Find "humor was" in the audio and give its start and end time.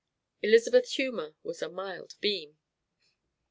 0.95-1.61